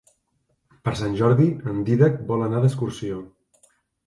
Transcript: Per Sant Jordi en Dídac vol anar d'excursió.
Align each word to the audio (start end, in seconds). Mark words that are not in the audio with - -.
Per 0.87 0.93
Sant 1.01 1.17
Jordi 1.19 1.45
en 1.73 1.83
Dídac 1.91 2.17
vol 2.33 2.47
anar 2.47 2.63
d'excursió. 2.65 3.21